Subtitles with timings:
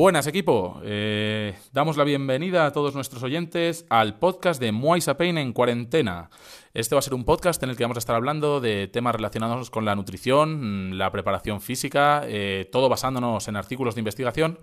[0.00, 5.36] Buenas equipo, eh, damos la bienvenida a todos nuestros oyentes al podcast de Muay Pain
[5.36, 6.30] en cuarentena.
[6.72, 9.14] Este va a ser un podcast en el que vamos a estar hablando de temas
[9.14, 14.58] relacionados con la nutrición, la preparación física, eh, todo basándonos en artículos de investigación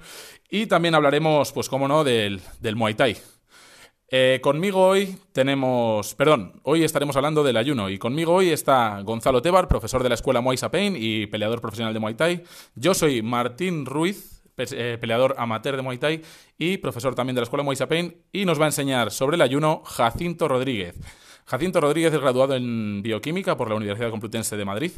[0.50, 3.18] y también hablaremos, pues cómo no, del, del Muay Thai.
[4.10, 9.42] Eh, conmigo hoy tenemos, perdón, hoy estaremos hablando del ayuno y conmigo hoy está Gonzalo
[9.42, 12.44] Tebar, profesor de la escuela Muay Pain y peleador profesional de Muay Thai.
[12.76, 16.22] Yo soy Martín Ruiz, peleador amateur de Muay Thai
[16.58, 19.42] y profesor también de la Escuela Muay Pain, y nos va a enseñar sobre el
[19.42, 20.96] ayuno Jacinto Rodríguez.
[21.46, 24.92] Jacinto Rodríguez es graduado en Bioquímica por la Universidad Complutense de Madrid.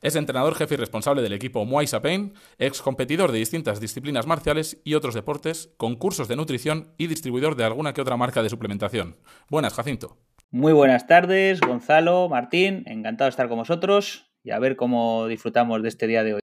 [0.00, 4.80] Es entrenador jefe y responsable del equipo Muay Pain, ex competidor de distintas disciplinas marciales
[4.84, 8.50] y otros deportes, con cursos de nutrición y distribuidor de alguna que otra marca de
[8.50, 9.16] suplementación.
[9.50, 10.16] Buenas, Jacinto.
[10.52, 12.84] Muy buenas tardes, Gonzalo, Martín.
[12.86, 16.40] Encantado de estar con vosotros y a ver cómo disfrutamos de este día de hoy.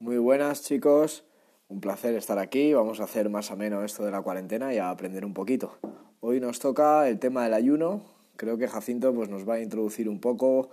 [0.00, 1.24] Muy buenas, chicos.
[1.68, 4.88] Un placer estar aquí, vamos a hacer más ameno esto de la cuarentena y a
[4.88, 5.78] aprender un poquito.
[6.20, 8.02] Hoy nos toca el tema del ayuno,
[8.36, 10.70] creo que Jacinto pues, nos va a introducir un poco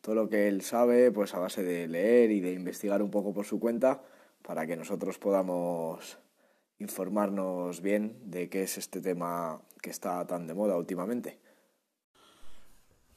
[0.00, 3.34] todo lo que él sabe, pues a base de leer y de investigar un poco
[3.34, 4.02] por su cuenta,
[4.40, 6.18] para que nosotros podamos
[6.78, 11.38] informarnos bien de qué es este tema que está tan de moda últimamente.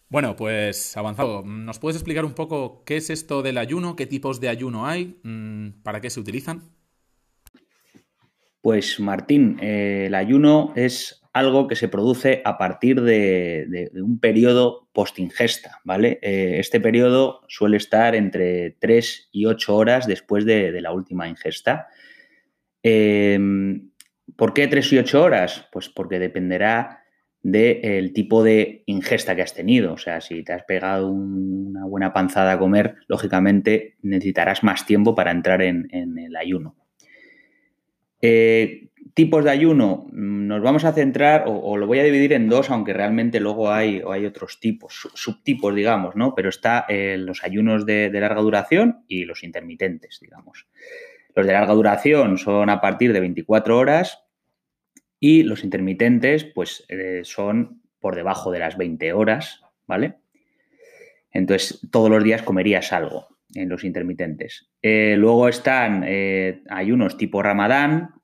[0.09, 1.43] Bueno, pues avanzado.
[1.43, 3.95] ¿Nos puedes explicar un poco qué es esto del ayuno?
[3.95, 5.17] ¿Qué tipos de ayuno hay?
[5.23, 6.80] Mm, ¿Para qué se utilizan?
[8.61, 14.87] Pues Martín, eh, el ayuno es algo que se produce a partir de, un periodo
[14.93, 16.19] post-ingesta, ¿vale?
[16.21, 21.87] Eh, este periodo suele estar entre 3 y 8 horas después de, la última ingesta.
[22.83, 23.91] Em,
[24.35, 25.67] ¿Por qué 3 y 8 horas?
[25.71, 26.99] Pues porque dependerá
[27.41, 29.93] del tipo de ingesta que has tenido.
[29.93, 35.15] O sea, si te has pegado una buena panzada a comer, lógicamente necesitarás más tiempo
[35.15, 36.80] para entrar en el ayuno.
[38.21, 42.49] Eh, tipos de ayuno, mm, nos vamos a centrar, o, lo voy a dividir en
[42.49, 46.33] dos, aunque realmente luego hay, hay otros tipos, subtipos, digamos, ¿no?
[46.35, 50.67] Pero está eh, los ayunos de, larga duración y los intermitentes, digamos.
[51.35, 54.23] Los de larga duración son a partir de 24 horas
[55.19, 60.15] y los intermitentes, pues, eh, son por debajo de las 20 horas, ¿vale?
[61.31, 64.70] Entonces, todos los días comerías algo en los intermitentes.
[64.83, 68.15] Eh, luego están eh, ayunos tipo ramadán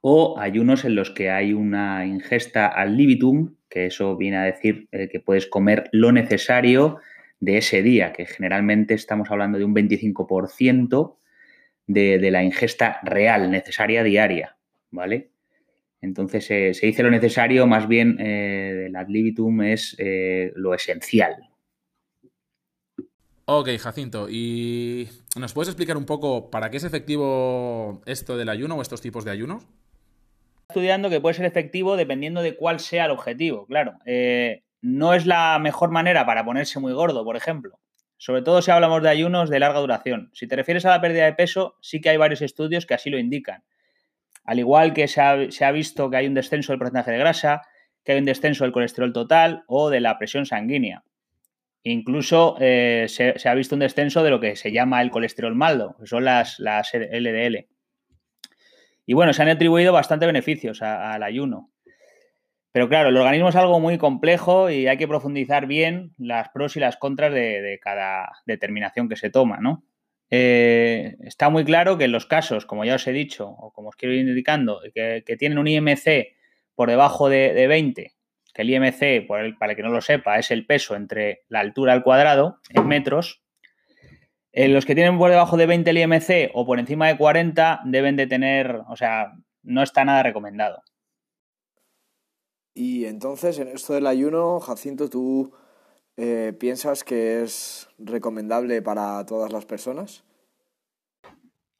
[0.00, 4.88] o ayunos en los que hay una ingesta al libitum, que eso viene a decir
[4.92, 6.98] eh, que puedes comer lo necesario
[7.40, 11.16] de ese día, que generalmente estamos hablando de un 25%
[11.86, 14.56] de, la ingesta real, necesaria diaria,
[14.90, 15.30] ¿vale?
[16.00, 19.96] Entonces se dice lo necesario, más bien el ad libitum es
[20.54, 21.47] lo esencial,
[23.50, 28.74] Ok, Jacinto, ¿y nos puedes explicar un poco para qué es efectivo esto del ayuno
[28.74, 29.66] o estos tipos de ayunos?
[30.68, 33.94] Estudiando que puede ser efectivo dependiendo de cuál sea el objetivo, claro.
[34.04, 37.78] Eh, no es la mejor manera para ponerse muy gordo, por ejemplo.
[38.18, 40.28] Sobre todo si hablamos de ayunos de larga duración.
[40.34, 43.08] Si te refieres a la pérdida de peso, sí que hay varios estudios que así
[43.08, 43.64] lo indican.
[44.44, 47.18] Al igual que se ha, se ha visto que hay un descenso del porcentaje de
[47.18, 47.62] grasa,
[48.04, 51.02] que hay un descenso del colesterol total o de la presión sanguínea.
[51.84, 55.96] Incluso eh, se, ha visto un descenso de lo que se llama el colesterol maldo,
[55.98, 57.66] que son las, LDL.
[59.06, 61.70] Y bueno, se han atribuido bastante beneficios al ayuno.
[62.72, 66.76] Pero claro, el organismo es algo muy complejo y hay que profundizar bien las pros
[66.76, 69.84] y las contras de, cada determinación que se toma, ¿no?
[70.30, 73.88] Eh, está muy claro que en los casos, como ya os he dicho, o como
[73.88, 76.36] os quiero ir indicando, que, tienen un IMC
[76.74, 78.17] por debajo de, de 20
[78.62, 82.02] el IMC, para el que no lo sepa, es el peso entre la altura al
[82.02, 83.42] cuadrado en metros.
[84.52, 87.80] Eh, los que tienen por debajo de 20 el IMC o por encima de 40
[87.84, 89.32] deben de tener, o sea,
[89.62, 90.82] no está nada recomendado.
[92.74, 95.52] Y entonces, en esto del ayuno, Jacinto, ¿tú
[96.16, 100.24] eh, piensas que es recomendable para todas las personas?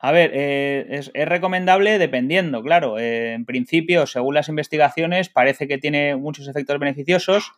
[0.00, 2.98] A ver, eh, es, recomendable dependiendo, claro.
[2.98, 7.52] Eh, en principio, según las investigaciones, parece que tiene muchos efectos beneficiosos,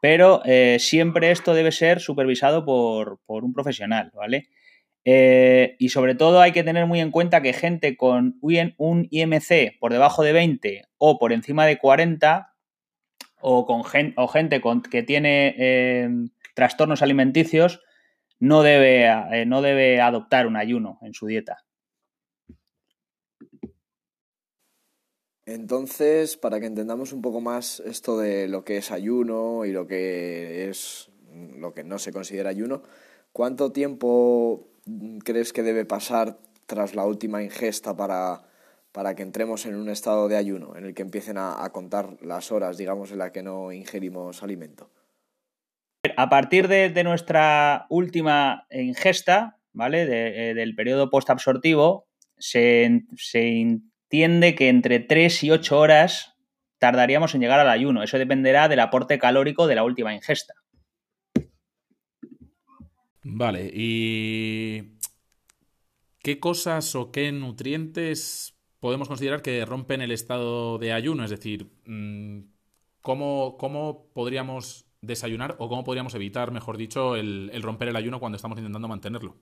[0.00, 4.48] pero eh, siempre esto debe ser supervisado por, un profesional, ¿vale?
[5.10, 9.90] y sobre todo hay que tener muy en cuenta que gente con un IMC por
[9.90, 12.52] debajo de 20 o por encima de 40
[13.40, 13.84] o, con
[14.16, 17.80] o gente que tiene trastornos alimenticios
[18.38, 21.64] no debe, no debe adoptar un ayuno en su dieta.
[25.48, 29.86] Entonces, para que entendamos un poco más esto de lo que es ayuno y lo
[29.86, 31.10] que es
[31.56, 32.82] lo que no se considera ayuno,
[33.32, 34.68] ¿cuánto tiempo
[35.24, 38.42] crees que debe pasar tras la última ingesta para
[38.92, 42.52] para que entremos en un estado de ayuno, en el que empiecen a, contar las
[42.52, 44.90] horas, digamos, en las que no ingerimos alimento?
[46.16, 50.02] A partir de, nuestra última ingesta, ¿vale?
[50.02, 52.06] Eh, del periodo postabsortivo,
[52.38, 53.48] se, se
[54.08, 56.34] entiende que entre 3 y 8 horas
[56.78, 58.02] tardaríamos en llegar al ayuno.
[58.02, 60.54] Eso dependerá del aporte calórico de la última ingesta.
[63.22, 64.96] Vale, ¿y
[66.20, 71.24] qué cosas o qué nutrientes podemos considerar que rompen el estado de ayuno?
[71.24, 72.40] Es decir, mm,
[73.02, 78.56] ¿cómo, podríamos desayunar o cómo podríamos evitar, mejor dicho, el, romper el ayuno cuando estamos
[78.56, 79.36] intentando mantenerlo?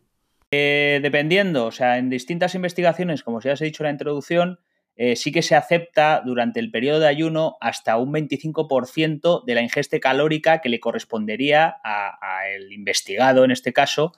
[0.51, 4.59] Eh, dependiendo, o sea, en distintas investigaciones, como ya os he dicho en la introducción,
[4.99, 9.61] eh, sí que se acepta durante el periodo de ayuno hasta un 25% de la
[9.61, 14.13] ingesta calórica que le correspondería al investigado, en este caso,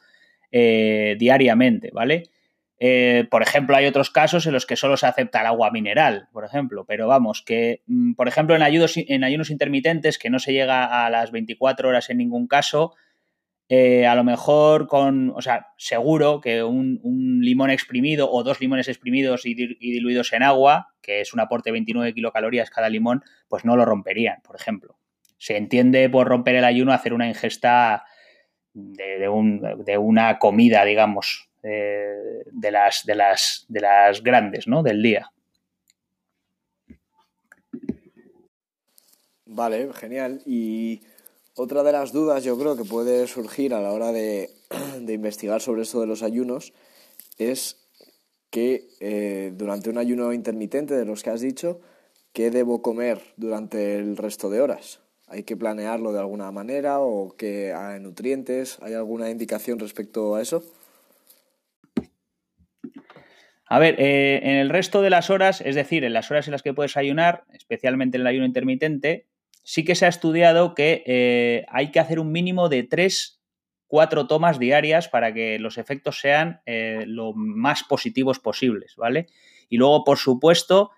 [0.53, 2.31] eh, diariamente, ¿vale?
[2.79, 6.29] Eh, por ejemplo, hay otros casos en los que solo se acepta el agua mineral,
[6.33, 10.53] por ejemplo, pero vamos, que, mm, por ejemplo, en, en ayunos intermitentes, que no se
[10.53, 12.95] llega a las 24 horas en ningún caso,
[13.71, 18.89] eh, a lo mejor con, o sea, seguro que un, limón exprimido o dos limones
[18.89, 23.67] exprimidos y, diluidos en agua, que es un aporte de 29 kilocalorías cada limón, pues
[23.67, 24.99] no lo romperían, por ejemplo.
[25.37, 28.05] Se entiende por romper el ayuno hacer una ingesta
[28.73, 29.29] de,
[29.99, 34.83] una comida, digamos, eh, de, las, de, las, de las grandes, ¿no?
[34.83, 35.31] Del día.
[39.45, 40.41] Vale, genial.
[40.47, 41.01] Y
[41.59, 44.51] otra de las dudas yo creo que puede surgir a la hora de,
[45.09, 46.73] investigar sobre esto de los ayunos
[47.37, 47.89] es
[48.51, 51.81] que eh, durante un ayuno intermitente de los que has dicho,
[52.33, 55.01] ¿qué debo comer durante el resto de horas?
[55.27, 58.79] ¿Hay que planearlo de alguna manera o qué hay nutrientes?
[58.81, 60.63] ¿Hay alguna indicación respecto a eso?
[63.67, 66.53] A ver, eh, en el resto de las horas, es decir, en las horas en
[66.53, 69.27] las que puedes ayunar, especialmente en el ayuno intermitente,
[69.65, 73.41] sí que se ha estudiado que eh, hay que hacer un mínimo de 3,
[73.87, 79.27] 4 tomas diarias para que los efectos sean eh, lo más positivos posibles, ¿vale?
[79.69, 80.91] Y luego, por supuesto,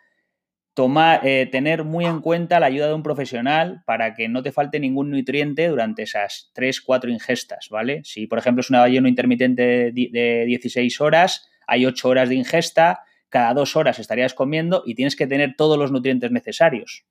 [0.75, 4.53] tomar, eh, tener muy en cuenta la ayuda de un profesional para que no te
[4.53, 8.03] falte ningún nutriente durante esas 3, 4 ingestas, ¿vale?
[8.05, 13.01] Si, por ejemplo, es un ayuno intermitente de 16 horas, hay 8 horas de ingesta,
[13.29, 17.05] cada dos horas estarías comiendo y tienes que tener todos los nutrientes necesarios.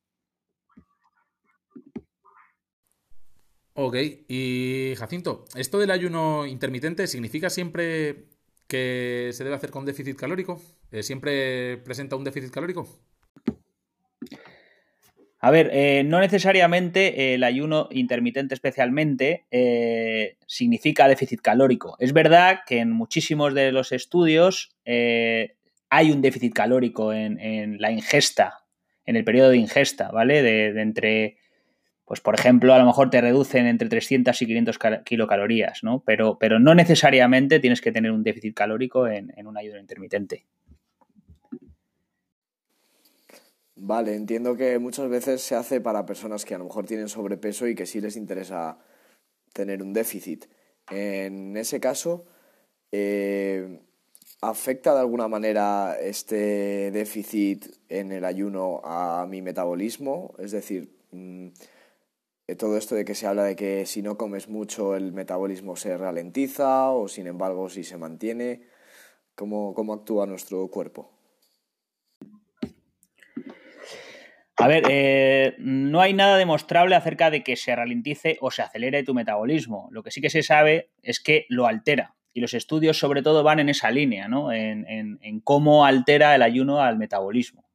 [3.81, 3.95] Ok,
[4.27, 8.25] y Jacinto, ¿esto del ayuno intermitente significa siempre
[8.67, 10.61] que se debe hacer con déficit calórico?
[10.91, 12.89] Eh, ¿Siempre presenta un déficit calórico?
[15.39, 21.95] A ver, eh, no necesariamente el ayuno intermitente especialmente eh, significa déficit calórico.
[21.99, 28.65] Es verdad que en muchísimos de los estudios hay un déficit calórico en, la ingesta,
[29.05, 30.43] en el periodo de ingesta, ¿vale?
[30.43, 31.38] de entre
[32.09, 36.01] pues por ejemplo, a lo mejor te reducen entre 300 y 500 kilocalorías, ¿no?
[36.03, 40.47] Pero, pero no necesariamente tienes que tener un déficit calórico en, un ayuno intermitente.
[43.75, 47.67] Vale, entiendo que muchas veces se hace para personas que a lo mejor tienen sobrepeso
[47.67, 48.79] y que sí les interesa
[49.53, 50.45] tener un déficit.
[50.89, 52.25] En ese caso,
[52.91, 53.81] eh,
[54.41, 60.33] ¿afecta de alguna manera este déficit en el ayuno a mi metabolismo?
[60.39, 61.49] Es decir, mm,
[62.55, 65.97] todo esto de que se habla de que si no comes mucho el metabolismo se
[65.97, 68.63] ralentiza o sin embargo si se mantiene,
[69.35, 71.11] ¿cómo, actúa nuestro cuerpo?
[74.57, 79.03] A ver, eh, no hay nada demostrable acerca de que se ralentice o se acelere
[79.03, 79.87] tu metabolismo.
[79.91, 82.15] Lo que sí que se sabe es que lo altera.
[82.33, 84.51] Y los estudios sobre todo van en esa línea, ¿no?
[84.51, 87.68] en cómo altera el ayuno al metabolismo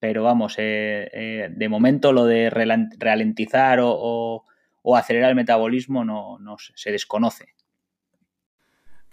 [0.00, 4.44] pero vamos, eh, eh, de momento lo de ralentizar o,
[4.96, 7.54] acelerar el metabolismo no, se desconoce.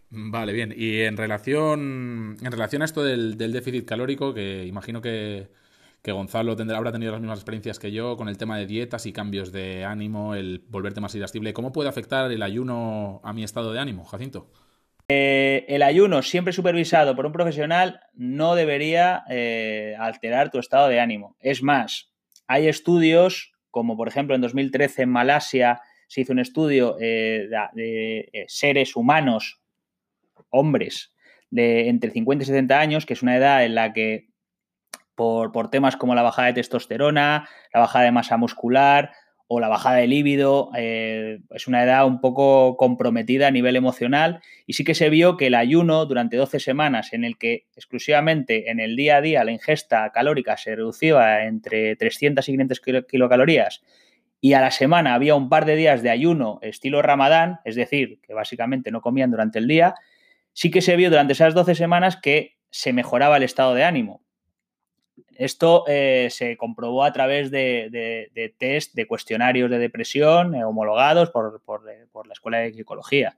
[0.09, 0.73] Vale, bien.
[0.75, 5.49] Y en relación, en relación a esto del, déficit calórico, que imagino que,
[6.05, 9.11] Gonzalo tendrá, habrá tenido las mismas experiencias que yo con el tema de dietas y
[9.11, 13.73] cambios de ánimo, el volverte más irascible, ¿cómo puede afectar el ayuno a mi estado
[13.73, 14.49] de ánimo, Jacinto?
[15.09, 20.99] Eh, el ayuno siempre supervisado por un profesional no debería eh, alterar tu estado de
[20.99, 21.37] ánimo.
[21.39, 22.11] Es más,
[22.45, 28.45] hay estudios, como por ejemplo en 2013 en Malasia se hizo un estudio eh, de,
[28.47, 29.61] seres humanos,
[30.49, 31.13] hombres,
[31.51, 34.27] de entre 50 y 60 años, que es una edad en la que
[35.15, 39.11] por, por temas como la bajada de testosterona, la bajada de masa muscular
[39.47, 40.69] o la bajada de líbido.
[40.77, 45.37] Eh, es una edad un poco comprometida a nivel emocional y sí que se vio
[45.37, 49.43] que el ayuno durante 12 semanas en el que exclusivamente en el día a día
[49.43, 53.81] la ingesta calórica se reducía entre 300 y 500 kilocalorías
[54.39, 58.19] y a la semana había un par de días de ayuno estilo ramadán, es decir,
[58.21, 59.95] que básicamente no comían durante el día,
[60.53, 64.26] sí que se vio durante esas 12 semanas que se mejoraba el estado de ánimo.
[65.37, 71.61] Esto eh, se comprobó a través de, test de cuestionarios de depresión eh, homologados por,
[71.85, 73.37] la Escuela de Psicología.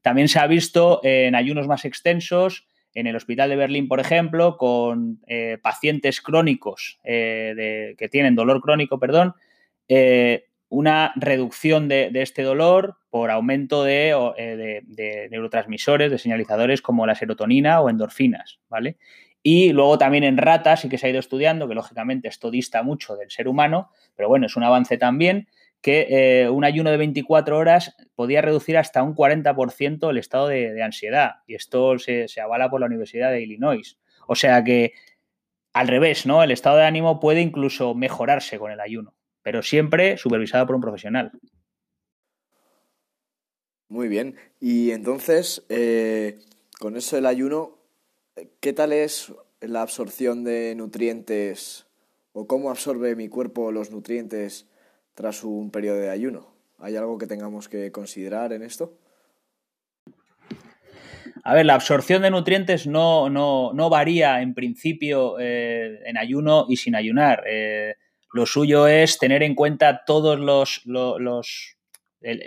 [0.00, 4.56] También se ha visto en ayunos más extensos, en el Hospital de Berlín, por ejemplo,
[4.56, 9.34] con eh, pacientes crónicos que tienen dolor crónico, perdón,
[10.70, 17.82] una reducción de, este dolor por aumento de, de, neurotransmisores, de señalizadores como la serotonina
[17.82, 18.96] o endorfinas, ¿vale?
[19.48, 22.82] Y luego también en ratas sí que se ha ido estudiando, que lógicamente esto dista
[22.82, 25.46] mucho del ser humano, pero bueno, es un avance también,
[25.80, 30.82] que eh, un ayuno de 24 horas podía reducir hasta un 40% el estado de,
[30.82, 31.34] ansiedad.
[31.46, 33.96] Y esto se, avala por la Universidad de Illinois.
[34.26, 34.94] O sea que
[35.72, 36.42] al revés, ¿no?
[36.42, 40.82] El estado de ánimo puede incluso mejorarse con el ayuno, pero siempre supervisado por un
[40.82, 41.30] profesional.
[43.88, 44.34] Muy bien.
[44.58, 46.40] Y entonces, eh,
[46.80, 47.75] con eso el ayuno,
[48.60, 51.86] ¿Qué tal es la absorción de nutrientes
[52.32, 54.68] o cómo absorbe mi cuerpo los nutrientes
[55.14, 56.54] tras un periodo de ayuno?
[56.78, 58.98] ¿Hay algo que tengamos que considerar en esto?
[61.44, 66.94] A ver, la absorción de nutrientes no, varía en principio eh, en ayuno y sin
[66.94, 67.42] ayunar.
[67.46, 67.94] Eh,
[68.34, 70.82] lo suyo es tener en cuenta todos los,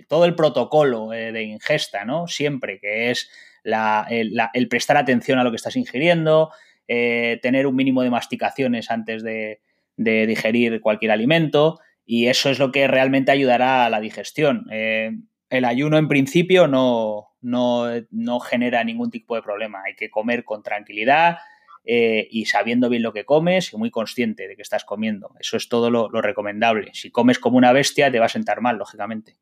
[0.08, 2.28] todo el protocolo eh, de ingesta, ¿no?
[2.28, 3.30] Siempre, que es
[3.64, 6.52] el, prestar atención a lo que estás ingiriendo,
[6.88, 9.62] eh, tener un mínimo de masticaciones antes de,
[9.98, 14.66] digerir cualquier alimento y eso es lo que realmente ayudará a la digestión.
[14.72, 15.12] Eh,
[15.50, 19.82] el ayuno en principio no, no, genera ningún tipo de problema.
[19.86, 21.40] Hay que comer con tranquilidad
[21.84, 25.36] eh, y sabiendo bien lo que comes y muy consciente de que estás comiendo.
[25.40, 26.92] Eso es todo lo, lo recomendable.
[26.94, 29.38] Si comes como una bestia te va a sentar mal, lógicamente.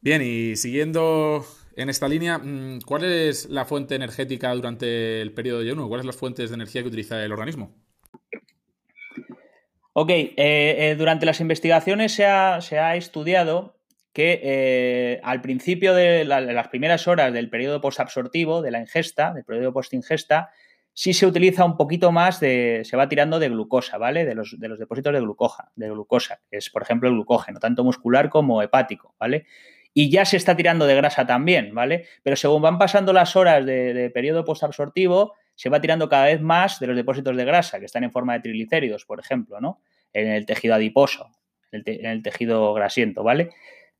[0.00, 5.58] Bien, y siguiendo en esta línea, mm, ¿cuál es la fuente energética durante el periodo
[5.58, 5.88] de ayuno?
[5.88, 7.74] ¿Cuáles son las fuentes de energía que utiliza el organismo?
[9.92, 13.80] Ok, eh, eh, durante las investigaciones se ha, estudiado
[14.12, 19.44] que eh, al principio de las primeras horas del periodo postabsortivo, de la ingesta, del
[19.44, 20.50] periodo postingesta,
[20.92, 24.24] sí se utiliza un poquito más de, se va tirando de glucosa, ¿vale?
[24.24, 27.58] De los, de los depósitos de glucosa, de glucosa, que es, por ejemplo, el glucógeno,
[27.58, 29.46] tanto muscular como hepático, ¿vale?
[29.98, 32.06] Y ya se está tirando de grasa también, ¿vale?
[32.22, 36.78] Pero según van pasando las horas de, periodo postabsortivo, se va tirando cada vez más
[36.78, 39.82] de los depósitos de grasa, que están en forma de triglicéridos, por ejemplo, ¿no?
[40.12, 41.32] En el tejido adiposo,
[41.72, 43.50] en el, tejido grasiento, ¿vale?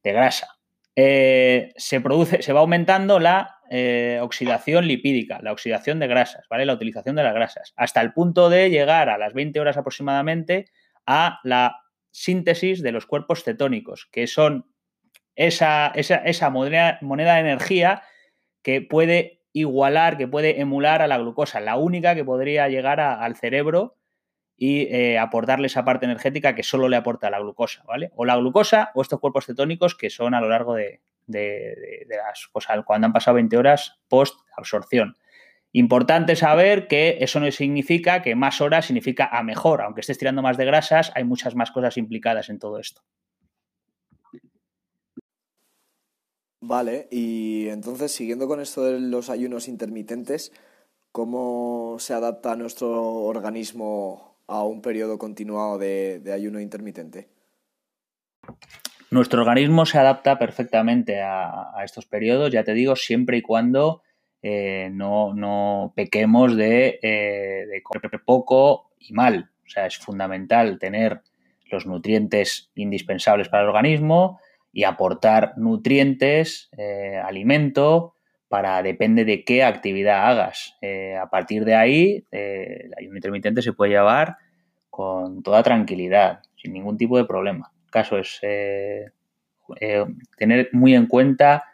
[0.05, 0.61] De grasa.
[0.95, 6.65] Eh, se produce, se va aumentando la eh, oxidación lipídica, la oxidación de grasas, ¿vale?
[6.65, 10.67] La utilización de las grasas, hasta el punto de llegar a las 20 horas aproximadamente
[11.07, 11.81] a la
[12.13, 14.65] síntesis de los cuerpos cetónicos, que son
[15.39, 18.03] esa, moneda, de energía
[18.63, 23.37] que puede igualar, que puede emular a la glucosa, la única que podría llegar al
[23.37, 23.97] cerebro
[24.57, 28.11] y eh, aportarle esa parte energética que solo le aporta la glucosa, ¿vale?
[28.17, 32.67] O la glucosa o estos cuerpos cetónicos que son a lo largo de, las, pues,
[32.85, 35.17] cuando han pasado 20 horas post absorción.
[35.71, 40.43] Importante saber que eso no significa que más horas significa a mejor, aunque estés tirando
[40.43, 43.03] más de grasas, hay muchas más cosas implicadas en todo esto.
[46.61, 50.53] Vale, y entonces siguiendo con esto de los ayunos intermitentes,
[51.13, 57.29] ¿cómo se adapta nuestro organismo a un periodo continuado de, ayuno intermitente?
[59.11, 64.03] Nuestro organismo se adapta perfectamente a, estos periodos, ya te digo, siempre y cuando
[64.43, 69.51] eh, no, pequemos de, eh, de comer poco y mal.
[69.65, 71.23] O sea, es fundamental tener
[71.71, 74.41] los nutrientes indispensables para el organismo,
[74.73, 78.15] y aportar nutrientes, eh, alimento,
[78.49, 80.77] para depende de qué actividad hagas.
[80.81, 84.37] Eh, a partir de ahí, eh, el ayuno intermitente se puede llevar
[84.91, 87.73] con toda tranquilidad, sin ningún tipo de problema.
[87.85, 88.41] El caso es
[90.39, 91.65] tener muy en cuenta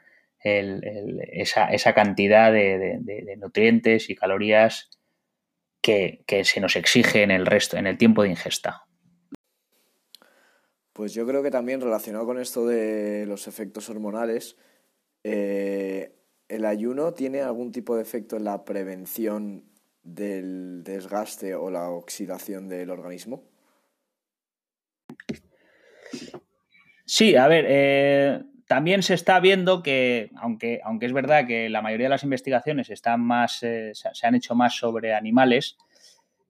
[0.42, 4.90] esa, cantidad de, nutrientes y calorías
[5.80, 8.83] que, que se nos exige en el resto, en el tiempo de ingesta.
[10.94, 14.56] Pues yo creo que también relacionado con esto de los efectos hormonales,
[15.24, 16.14] eh,
[16.48, 19.64] ¿el ayuno tiene algún tipo de efecto en la prevención
[20.04, 23.42] del desgaste o la oxidación del organismo?
[27.04, 31.82] Sí, a ver, eh, también se está viendo que, aunque, aunque es verdad que la
[31.82, 35.76] mayoría de las investigaciones están más, eh, se han hecho más sobre animales,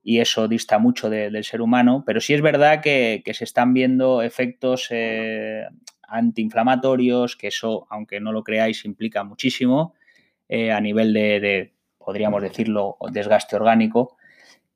[0.07, 4.21] y eso dista mucho del ser humano, pero sí es verdad que, se están viendo
[4.21, 5.65] efectos eh,
[6.07, 9.95] antiinflamatorios, que eso, aunque no lo creáis, implica muchísimo
[10.47, 14.19] eh, a nivel de, podríamos decirlo, desgaste orgánico.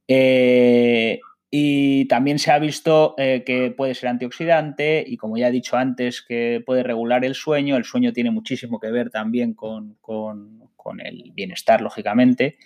[0.08, 1.20] Eh,
[1.50, 6.22] y también se ha visto que puede ser antioxidante y como ya he dicho antes,
[6.22, 7.76] que puede regular el sueño.
[7.76, 12.56] El sueño tiene muchísimo que ver también con, con el bienestar, lógicamente.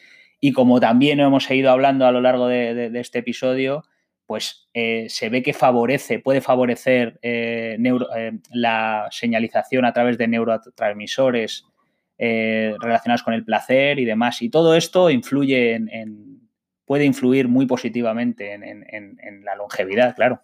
[0.44, 3.84] Y como también hemos ido hablando a lo largo de, este episodio,
[4.26, 10.26] pues eh, se ve que favorece, puede favorecer eh, eh, la señalización a través de
[10.26, 11.64] neurotransmisores
[12.18, 14.42] relacionados con el placer y demás.
[14.42, 16.48] Y todo esto influye en,
[16.86, 20.42] puede influir muy positivamente en, la longevidad, claro.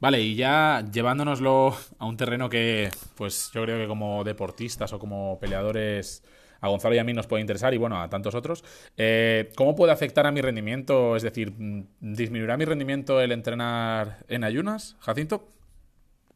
[0.00, 4.98] Vale, y ya llevándonoslo a un terreno que, pues yo creo que como deportistas o
[4.98, 6.22] como peleadores
[6.66, 8.64] a Gonzalo y a mí nos puede interesar y bueno, a tantos otros.
[8.96, 11.16] Eh, ¿Cómo puede afectar a mi rendimiento?
[11.16, 11.52] Es decir,
[12.00, 15.48] ¿disminuirá mi rendimiento el entrenar en ayunas, Jacinto?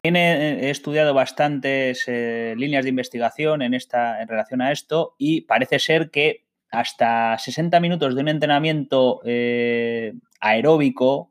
[0.03, 5.77] He estudiado bastantes eh, líneas de investigación en, esta, en relación a esto y parece
[5.77, 11.29] ser que hasta 60 minutos de un entrenamiento eh, aeróbico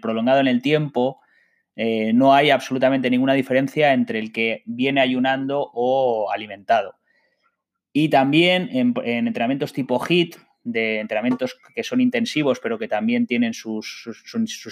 [0.00, 1.20] prolongado en el tiempo,
[1.74, 6.94] no hay absolutamente ninguna diferencia entre el que viene ayunando o alimentado.
[7.96, 10.34] Y también en, entrenamientos tipo HIT,
[10.64, 14.08] de entrenamientos que son intensivos, pero que también tienen sus,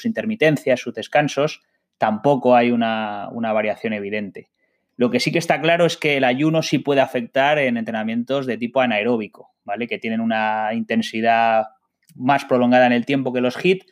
[0.04, 1.62] intermitencias, sus descansos,
[1.98, 4.50] tampoco hay una, variación evidente.
[4.96, 8.44] Lo que sí que está claro es que el ayuno sí puede afectar en entrenamientos
[8.44, 9.86] de tipo anaeróbico, ¿vale?
[9.86, 11.66] Que tienen una intensidad
[12.16, 13.84] más prolongada en el tiempo que los HIT,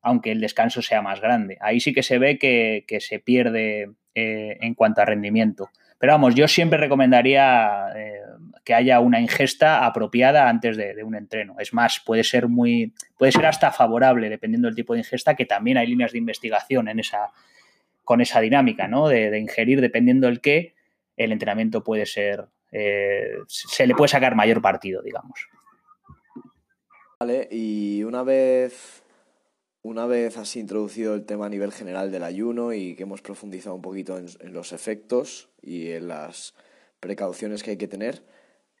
[0.00, 1.58] aunque el descanso sea más grande.
[1.60, 5.68] Ahí sí que se ve que, se pierde eh, en cuanto a rendimiento.
[5.98, 8.20] Pero vamos, yo siempre recomendaría eh,
[8.64, 11.56] que haya una ingesta apropiada antes de, un entreno.
[11.58, 15.46] Es más, puede ser muy, puede ser hasta favorable, dependiendo del tipo de ingesta, que
[15.46, 17.32] también hay líneas de investigación en esa,
[18.04, 19.08] con esa dinámica, ¿no?
[19.08, 20.74] De, ingerir, dependiendo del qué,
[21.16, 25.48] el entrenamiento puede ser, eh, se le puede sacar mayor partido, digamos.
[27.18, 29.02] Vale, y una vez
[29.82, 33.74] una vez has introducido el tema a nivel general del ayuno y que hemos profundizado
[33.74, 36.54] un poquito en, los efectos y en las
[37.00, 38.22] precauciones que hay que tener,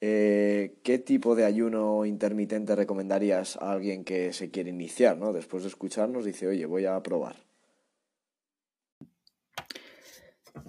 [0.00, 5.18] eh, ¿qué tipo de ayuno intermitente recomendarías a alguien que se quiere iniciar?
[5.18, 5.32] ¿no?
[5.32, 7.36] Después de escucharnos dice, oye, voy a probar.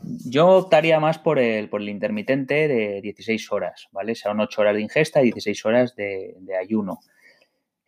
[0.03, 4.15] Yo optaría más por el, por el intermitente de 16 horas, ¿vale?
[4.15, 6.99] Son 8 horas de ingesta y 16 horas de ayuno.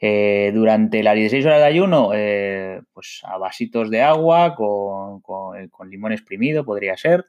[0.05, 5.89] Eh, durante las 16 horas de ayuno, eh, pues a vasitos de agua con, con,
[5.89, 7.25] limón exprimido podría ser,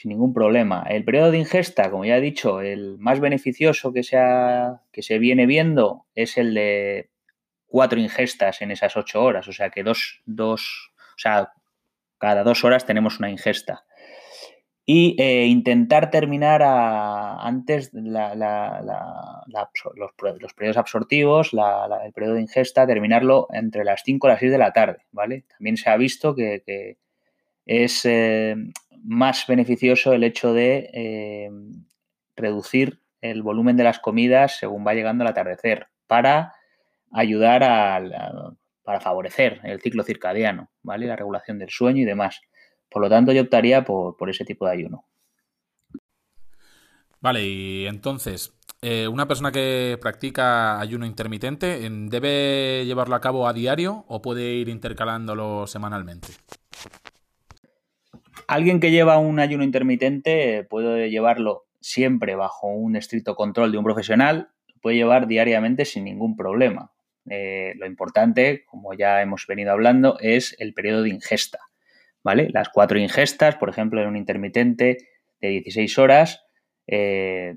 [0.00, 0.86] sin ningún problema.
[0.88, 4.16] El periodo de ingesta, como ya he dicho, el más beneficioso que se,
[4.92, 7.10] que se viene viendo es el de
[7.66, 11.52] cuatro ingestas en esas ocho horas, o sea que dos, dos, o sea,
[12.18, 13.84] cada dos horas tenemos una ingesta
[14.86, 18.22] y eh, intentar terminar antes los,
[20.56, 24.72] periodos absortivos, el periodo de ingesta, terminarlo entre las 5 y las 6 de la
[24.72, 25.44] tarde, ¿vale?
[25.48, 26.96] También se ha visto que,
[27.70, 28.56] es eh,
[29.04, 31.50] más beneficioso el hecho de eh,
[32.34, 36.52] reducir el volumen de las comidas según va llegando el atardecer para
[37.12, 38.02] ayudar a,
[38.82, 41.06] para favorecer el ciclo circadiano, ¿vale?
[41.06, 42.40] La regulación del sueño y demás.
[42.90, 45.04] Por lo tanto, yo optaría por, ese tipo de ayuno.
[47.20, 48.52] Vale, y entonces,
[48.82, 54.54] eh, una persona que practica ayuno intermitente, ¿debe llevarlo a cabo a diario o puede
[54.54, 56.28] ir intercalándolo semanalmente?
[58.50, 63.84] Alguien que lleva un ayuno intermitente puede llevarlo siempre bajo un estricto control de un
[63.84, 64.48] profesional,
[64.82, 66.90] puede llevar diariamente sin ningún problema.
[67.30, 71.60] Eh, lo importante, como ya hemos venido hablando, es el periodo de ingesta.
[72.24, 72.48] ¿vale?
[72.52, 74.98] Las cuatro ingestas, por ejemplo, en un intermitente
[75.40, 76.44] de 16 horas,
[76.88, 77.54] eh,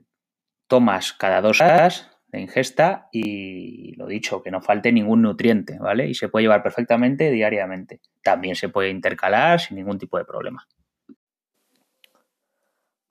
[0.68, 6.08] tomas cada dos horas de ingesta y lo dicho, que no falte ningún nutriente, ¿vale?
[6.08, 8.00] Y se puede llevar perfectamente diariamente.
[8.22, 10.68] También se puede intercalar sin ningún tipo de problema.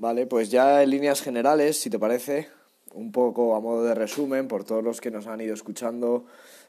[0.02, 2.48] Vale, pues ya en líneas generales, si te parece,
[2.92, 6.26] un poco a modo de resumen, por todos los que nos han ido escuchando,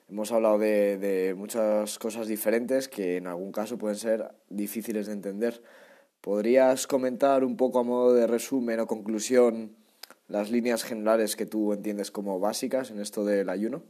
[0.07, 5.63] Hemos hablado de, muchas cosas diferentes que en algún caso pueden ser difíciles de entender.
[6.21, 9.75] ¿Podrías comentar un poco a modo de resumen o conclusión
[10.27, 13.81] las líneas generales que tú entiendes como básicas en esto del ayuno?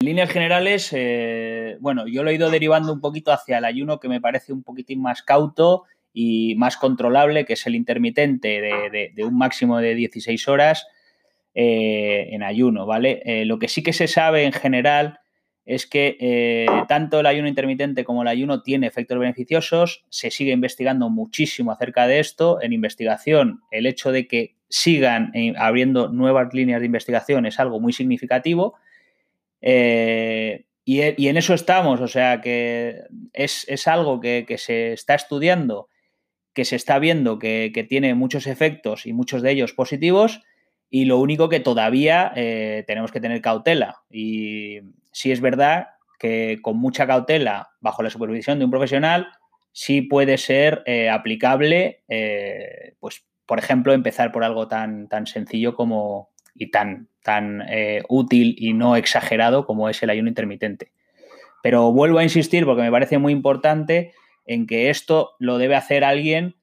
[0.00, 4.00] En líneas generales, eh, bueno, yo lo he ido derivando un poquito hacia el ayuno
[4.00, 5.84] que me parece un poquitín más cauto
[6.14, 10.86] y más controlable, que es el intermitente de, un máximo de 16 horas
[11.54, 13.20] eh, en ayuno, ¿vale?
[13.24, 15.18] Eh, lo que sí que se sabe en general
[15.66, 20.04] es que eh, tanto el ayuno intermitente como el ayuno tiene efectos beneficiosos.
[20.08, 22.62] Se sigue investigando muchísimo acerca de esto.
[22.62, 27.92] En investigación, el hecho de que sigan abriendo nuevas líneas de investigación es algo muy
[27.92, 28.74] significativo.
[30.86, 35.88] Y, en eso estamos, o sea que es, algo que, se está estudiando
[36.54, 40.42] que se está viendo que, tiene muchos efectos y muchos de ellos positivos
[40.88, 44.02] y lo único que todavía eh, tenemos que tener cautela.
[44.10, 44.78] Y
[45.12, 45.88] sí es verdad
[46.18, 49.26] que con mucha cautela, bajo la supervisión de un profesional,
[49.72, 55.74] sí puede ser eh, aplicable, eh, pues, por ejemplo, empezar por algo tan, tan sencillo
[55.74, 57.64] como y tan, tan
[58.08, 60.92] útil y no exagerado como es el ayuno intermitente.
[61.64, 64.12] Pero vuelvo a insistir porque me parece muy importante
[64.44, 66.56] en que esto lo debe hacer alguien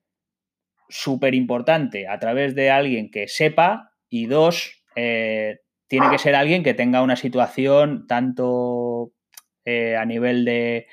[0.89, 6.63] súper importante a través de alguien que sepa y dos, eh, tiene que ser alguien
[6.63, 9.12] que tenga una situación tanto
[9.65, 10.88] eh, a nivel de,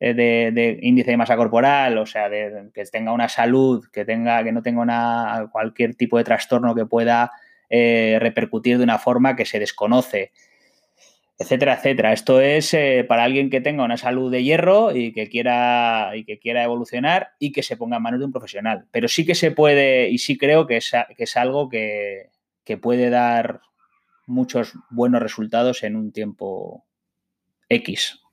[0.00, 4.42] eh, de, índice de masa corporal, o sea, de, que tenga una salud, que, tenga,
[4.42, 7.30] que no tenga una, cualquier tipo de trastorno que pueda
[7.70, 10.30] repercutir de una forma que se desconoce
[11.38, 12.12] etcétera, etcétera.
[12.12, 16.24] Esto es eh, para alguien que tenga una salud de hierro y que quiera y
[16.24, 18.86] que quiera evolucionar y que se ponga en manos de un profesional.
[18.90, 22.30] Pero sí que se puede y sí creo que es, que es algo que,
[22.64, 23.60] que puede dar
[24.26, 26.84] muchos buenos resultados en un tiempo
[27.68, 28.23] X.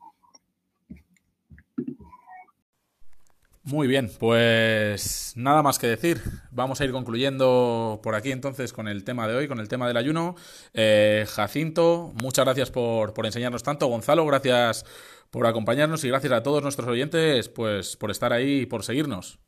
[3.63, 6.19] Muy bien, pues nada más que decir.
[6.49, 9.87] Vamos a ir concluyendo por aquí entonces con el tema de hoy, con el tema
[9.87, 10.35] del ayuno.
[10.73, 13.85] Eh, Jacinto, muchas gracias por, enseñarnos tanto.
[13.85, 14.83] Gonzalo, gracias
[15.29, 19.39] por acompañarnos y gracias a todos nuestros oyentes pues por estar ahí y por seguirnos.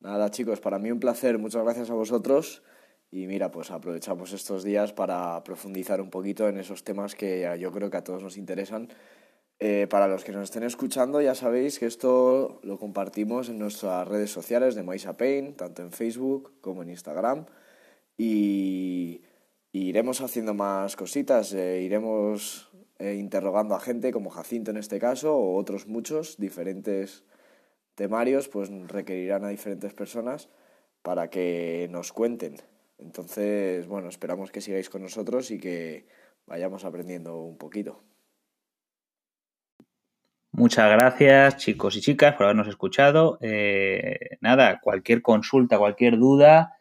[0.00, 1.38] Nada chicos, para mí un placer.
[1.38, 2.64] Muchas gracias a vosotros.
[3.12, 7.70] Y mira, pues aprovechamos estos días para profundizar un poquito en esos temas que yo
[7.70, 8.88] creo que a todos nos interesan
[9.58, 14.06] eh, para los que nos estén escuchando, ya sabéis que esto lo compartimos en nuestras
[14.06, 17.46] redes sociales de Maisa Pain, tanto en Facebook como en Instagram.
[18.18, 19.22] Y,
[19.72, 25.36] iremos haciendo más cositas, eh, iremos eh, interrogando a gente como Jacinto en este caso,
[25.36, 27.24] o otros muchos, diferentes
[27.94, 30.48] temarios, pues requerirán a diferentes personas
[31.02, 32.56] para que nos cuenten.
[32.98, 36.06] Entonces, bueno, esperamos que sigáis con nosotros y que
[36.46, 38.02] vayamos aprendiendo un poquito.
[40.56, 43.36] Muchas gracias, chicos y chicas, por habernos escuchado.
[43.42, 46.78] Eh, nada, cualquier consulta, cualquier duda,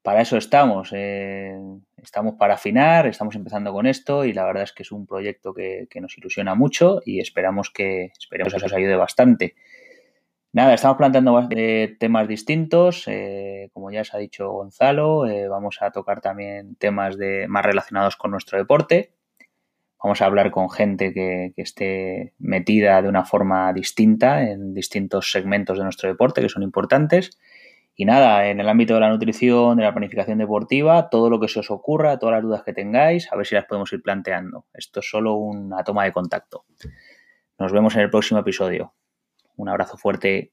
[0.00, 0.90] para eso estamos.
[0.92, 1.58] Eh,
[1.96, 5.52] estamos para afinar, estamos empezando con esto y la verdad es que es un proyecto
[5.52, 9.56] que, nos ilusiona mucho y esperamos que, esperemos que os ayude bastante.
[10.52, 13.06] Nada, estamos planteando eh, temas distintos,
[13.72, 18.30] como ya se ha dicho Gonzalo, vamos a tocar también temas de, más relacionados con
[18.30, 19.15] nuestro deporte
[20.06, 25.78] Vamos a hablar con gente que, esté metida de una forma distinta en distintos segmentos
[25.78, 27.36] de nuestro deporte que son importantes.
[27.96, 31.48] Y nada, en el ámbito de la nutrición, de la planificación deportiva, todo lo que
[31.48, 34.66] se os ocurra, todas las dudas que tengáis, a ver si las podemos ir planteando.
[34.74, 36.66] Esto es solo una toma de contacto.
[37.58, 38.94] Nos vemos en el próximo episodio.
[39.56, 40.52] Un abrazo fuerte.